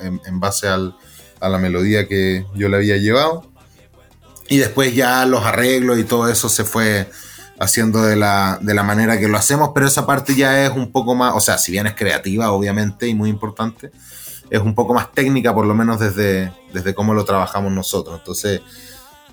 [0.01, 3.51] en, base a la melodía que yo le había llevado.
[4.49, 7.11] Y después ya los arreglos y todo eso se fue,
[7.59, 10.92] haciendo de la, de la manera que lo hacemos, pero esa parte ya es un
[10.92, 13.90] poco más, o sea, si bien es creativa, obviamente, y muy importante,
[14.50, 18.18] es un poco más técnica, por lo menos desde, desde cómo lo trabajamos nosotros.
[18.18, 18.61] Entonces,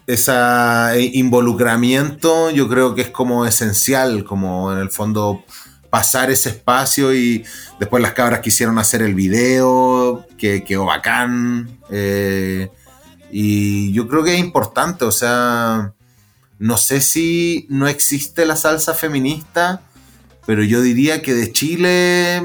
[0.08, 5.44] ese involucramiento yo creo que es como esencial, como en el fondo
[5.90, 7.46] pasar ese espacio y
[7.80, 11.80] después las cabras quisieron hacer el video, que quedó bacán.
[11.90, 12.70] Eh,
[13.32, 15.94] y yo creo que es importante, o sea,
[16.60, 19.82] no sé si no existe la salsa feminista,
[20.46, 22.44] pero yo diría que de Chile,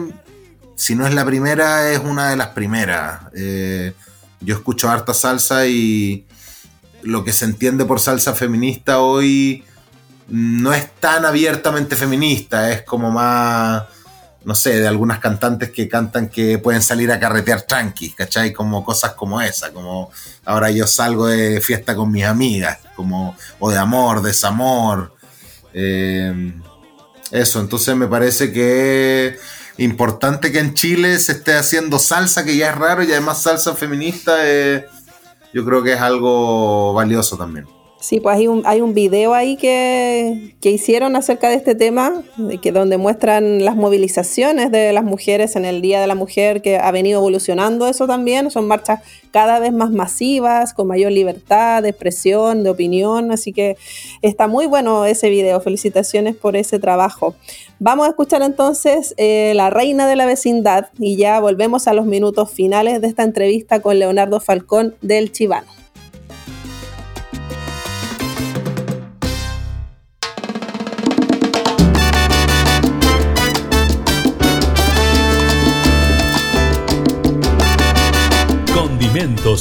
[0.76, 3.22] si no es la primera, es una de las primeras.
[3.34, 3.92] Eh,
[4.40, 6.26] yo escucho harta salsa y
[7.02, 9.64] lo que se entiende por salsa feminista hoy
[10.28, 13.84] no es tan abiertamente feminista, es como más,
[14.44, 18.52] no sé, de algunas cantantes que cantan que pueden salir a carretear tranqui, ¿cachai?
[18.52, 20.10] Como cosas como esa, como
[20.44, 25.14] ahora yo salgo de fiesta con mis amigas, como, o de amor, desamor.
[25.74, 26.54] Eh,
[27.30, 29.40] eso, entonces me parece que es
[29.78, 33.74] importante que en Chile se esté haciendo salsa, que ya es raro, y además salsa
[33.74, 34.86] feminista, eh,
[35.52, 37.66] yo creo que es algo valioso también.
[38.00, 42.22] Sí, pues hay un, hay un video ahí que, hicieron acerca de este tema,
[42.62, 46.78] que donde muestran las movilizaciones de las mujeres en el Día de la Mujer, que
[46.78, 48.50] ha venido evolucionando eso también.
[48.50, 53.32] Son marchas cada vez más masivas, con mayor libertad de expresión, de opinión.
[53.32, 53.76] Así que
[54.22, 55.60] está muy bueno ese video.
[55.60, 57.34] Felicitaciones por ese trabajo.
[57.80, 62.06] Vamos a escuchar entonces eh, La Reina de la Vecindad y ya volvemos a los
[62.06, 65.79] minutos finales de esta entrevista con Leonardo Falcón del Chivano.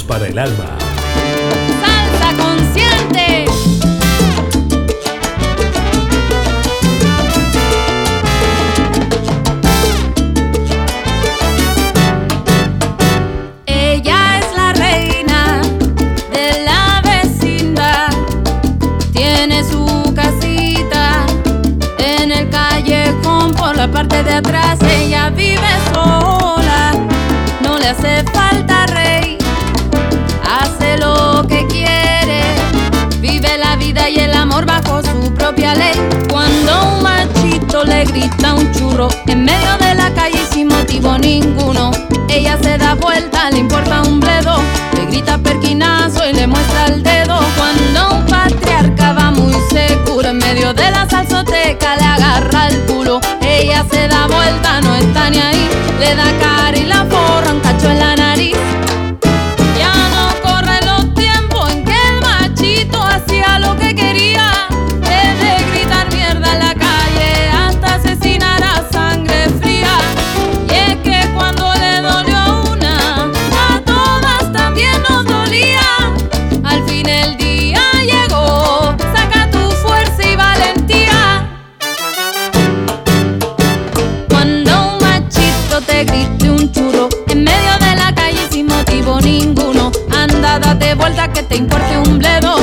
[0.03, 0.88] Para el alma.
[39.27, 41.91] En medio de la calle sin motivo ninguno,
[42.27, 44.57] ella se da vuelta, le importa un bledo,
[44.93, 47.39] le grita perquinazo y le muestra el dedo.
[47.55, 53.21] Cuando un patriarca va muy seguro en medio de la salsoteca, le agarra el culo,
[53.41, 57.59] ella se da vuelta, no está ni ahí, le da cara y la forra un
[57.61, 58.57] cacho en la nariz.
[91.49, 92.55] Te importe un bledo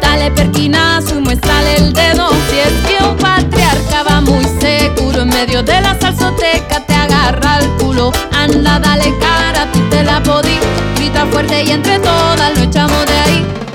[0.00, 2.30] dale perquinazo y muéstrale el dedo.
[2.48, 7.58] Si es que un patriarca va muy seguro en medio de la salsoteca, te agarra
[7.58, 8.10] el culo.
[8.32, 10.58] Anda, dale cara, tú te la podí.
[10.96, 13.69] Grita fuerte y entre todas lo echamos de ahí.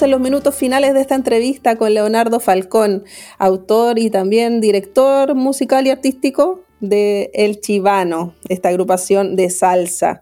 [0.00, 3.04] En los minutos finales de esta entrevista con Leonardo Falcón,
[3.36, 10.20] autor y también director musical y artístico de El Chivano, esta agrupación de salsa.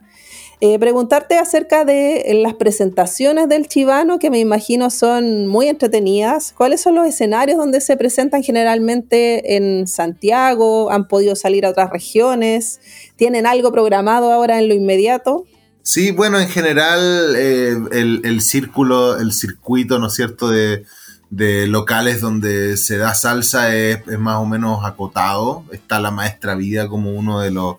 [0.61, 6.53] Eh, preguntarte acerca de las presentaciones del Chivano, que me imagino son muy entretenidas.
[6.57, 10.89] ¿Cuáles son los escenarios donde se presentan generalmente en Santiago?
[10.89, 12.79] ¿Han podido salir a otras regiones?
[13.15, 15.45] ¿Tienen algo programado ahora en lo inmediato?
[15.87, 20.85] Sí, bueno, en general eh, el, círculo, el circuito, ¿no es cierto?, de,
[21.29, 25.63] locales donde se da salsa es, es, más o menos acotado.
[25.71, 27.77] Está la Maestra Vida como uno de los,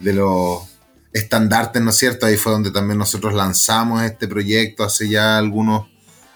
[0.00, 0.64] de los
[1.14, 2.26] estandartes, ¿no es cierto?
[2.26, 5.86] Ahí fue donde también nosotros lanzamos este proyecto hace ya algunos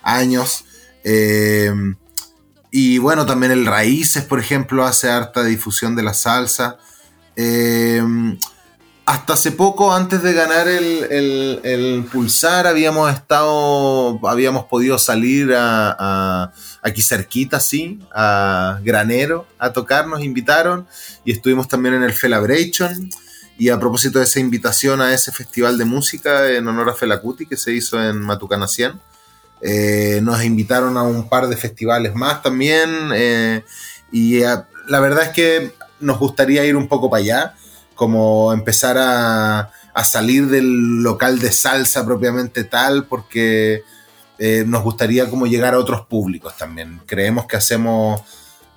[0.02, 0.64] años.
[1.04, 1.70] Eh,
[2.70, 6.78] y bueno, también el Raíces, por ejemplo, hace harta difusión de la salsa.
[7.36, 8.02] Eh,
[9.06, 17.02] hasta hace poco, antes de ganar el, Pulsar, habíamos estado, habíamos podido salir a, aquí
[17.02, 20.86] cerquita, sí, a Granero, a tocar, nos invitaron
[21.24, 23.10] y estuvimos también en el Felabration.
[23.58, 27.44] Y a propósito de esa invitación a ese festival de música en honor a Felacuti
[27.44, 28.98] que se hizo en Matucana 100,
[29.60, 33.10] eh, nos invitaron a un par de festivales más también.
[33.12, 33.62] Eh,
[34.10, 37.54] y la verdad es que nos gustaría ir un poco para allá,
[38.00, 39.70] como empezar a,
[40.02, 43.82] salir del local de salsa propiamente tal, porque
[44.64, 47.02] nos gustaría como llegar a otros públicos también.
[47.04, 48.22] Creemos que hacemos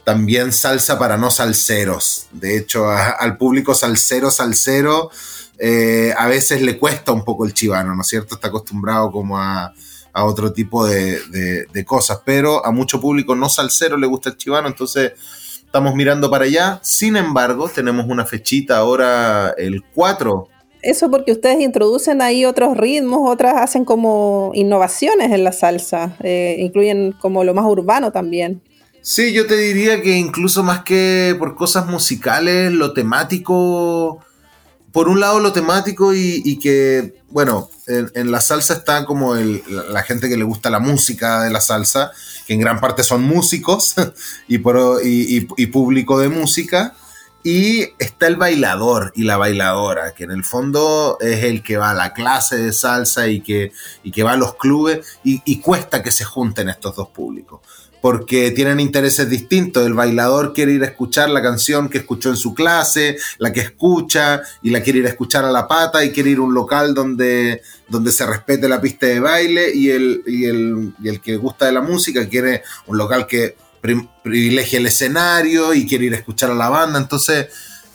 [0.04, 2.28] también salsa para no salseros.
[2.34, 5.10] De hecho, al público salsero, salsero,
[5.58, 8.36] eh, a veces le cuesta un poco el chivano, ¿no es cierto?
[8.36, 9.74] Está acostumbrado como a,
[10.16, 15.14] otro tipo de, cosas, pero a mucho público no salsero le gusta el chivano, entonces
[15.74, 16.80] estamos mirando para allá.
[16.84, 20.50] Sin embargo, tenemos una fechita ahora el 4
[20.84, 26.58] eso porque ustedes introducen ahí otros ritmos, otras hacen como innovaciones en la salsa, eh,
[26.60, 28.62] incluyen como lo más urbano también.
[29.02, 34.20] Sí, yo te diría que incluso más que por cosas musicales, lo temático,
[34.92, 40.28] por un lado lo temático y, que, bueno, en, la salsa está como la gente
[40.28, 42.12] que le gusta la música de la salsa,
[42.54, 43.96] en gran parte son músicos
[44.48, 46.96] y, y, público de música.
[47.46, 51.90] Y está el bailador y la bailadora, que en el fondo es el que va
[51.90, 56.02] a la clase de salsa y que, y que va a los clubes y cuesta
[56.02, 57.60] que se junten estos dos públicos
[58.04, 59.88] porque tienen intereses distintos.
[59.88, 63.62] El bailador quiere ir a escuchar la canción que escuchó en su clase, la que
[63.62, 66.54] escucha, y la quiere ir a escuchar a la pata, y quiere ir a un
[66.54, 71.66] local donde, donde se respete la pista de baile, y el, y el, que gusta
[71.66, 76.52] de la música quiere un local que privilegie el escenario y quiere ir a escuchar
[76.52, 77.00] a la banda.
[77.00, 77.48] Entonces,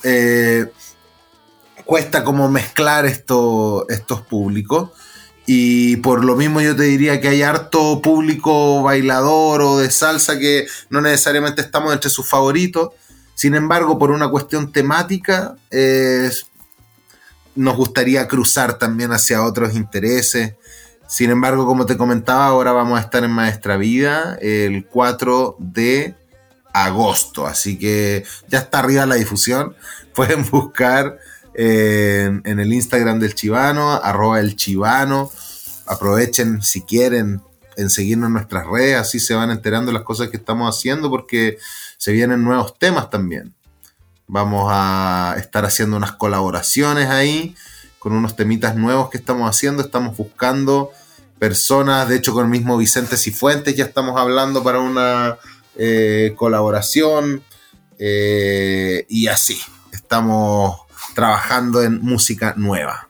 [0.05, 0.73] eh,
[1.85, 4.89] cuesta como mezclar estos públicos.
[5.51, 10.39] Y por lo mismo yo te diría que hay harto público bailador o de salsa
[10.39, 12.91] que no necesariamente estamos entre sus favoritos.
[13.35, 15.57] Sin embargo, por una cuestión temática,
[17.55, 20.53] nos gustaría cruzar también hacia otros intereses.
[21.09, 26.15] Sin embargo, como te comentaba, ahora vamos a estar en Maestra Vida el 4 de
[26.75, 27.47] agosto.
[27.47, 29.75] Así que ya está arriba la difusión.
[30.15, 31.19] Pueden buscar
[31.59, 35.31] en, el Instagram del Chivano, arroba el Chivano.
[35.89, 37.41] Aprovechen si quieren
[37.77, 41.59] en seguirnos en nuestras redes, así se van enterando las cosas que estamos haciendo porque
[41.97, 43.55] se vienen nuevos temas también.
[44.27, 47.55] Vamos a estar haciendo unas colaboraciones ahí
[47.99, 49.83] con unos temitas nuevos que estamos haciendo.
[49.83, 50.91] Estamos buscando
[51.39, 55.39] personas, de hecho con el mismo Vicente Cifuentes ya estamos hablando para una
[55.77, 57.43] eh, colaboración
[57.99, 59.61] eh, y así.
[59.93, 60.81] Estamos
[61.15, 63.08] trabajando en música nueva.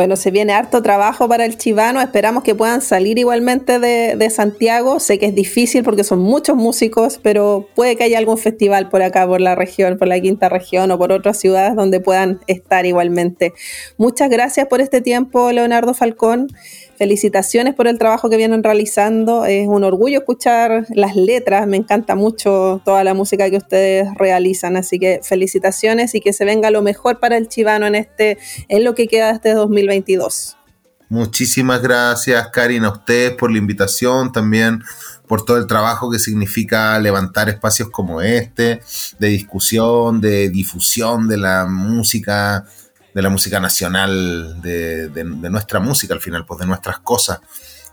[0.00, 2.00] Bueno, se viene harto trabajo para el Chivano.
[2.00, 4.98] Esperamos que puedan salir igualmente de, Santiago.
[4.98, 9.02] Sé que es difícil porque son muchos músicos, pero puede que haya algún festival por
[9.02, 12.86] acá, por la región, por la quinta región o por otras ciudades donde puedan estar
[12.86, 13.52] igualmente.
[13.98, 16.48] Muchas gracias por este tiempo, Leonardo Falcón
[17.00, 19.46] felicitaciones por el trabajo que vienen realizando.
[19.46, 21.66] Es un orgullo escuchar las letras.
[21.66, 24.76] Me encanta mucho toda la música que ustedes realizan.
[24.76, 28.36] Así que felicitaciones y que se venga lo mejor para el Chivano en este,
[28.68, 30.58] en lo que queda de este 2022.
[31.08, 34.82] Muchísimas gracias, Karin, a ustedes por la invitación, también
[35.26, 38.82] por todo el trabajo que significa levantar espacios como este,
[39.18, 42.66] de discusión, de difusión de la música
[43.14, 47.40] de la música nacional, de, nuestra música al final, pues de nuestras cosas.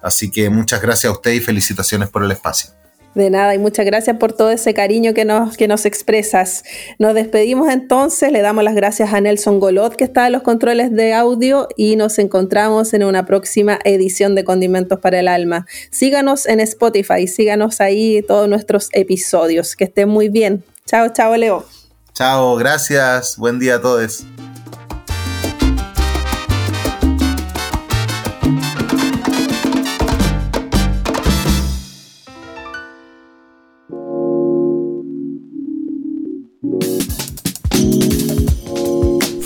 [0.01, 2.71] Así que muchas gracias a usted y felicitaciones por el espacio.
[3.15, 6.63] De nada y muchas gracias por todo ese cariño que nos, que nos expresas.
[6.99, 10.93] Nos despedimos entonces, le damos las gracias a Nelson Golot que está en los controles
[10.93, 15.65] de audio y nos encontramos en una próxima edición de Condimentos para el Alma.
[15.89, 19.75] Síganos en Spotify, síganos ahí todos nuestros episodios.
[19.75, 20.63] Que estén muy bien.
[20.85, 21.65] Chao, chao Leo.
[22.13, 23.35] Chao, gracias.
[23.37, 24.25] Buen día a todos.